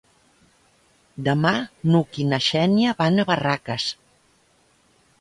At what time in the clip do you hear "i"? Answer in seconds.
2.25-2.27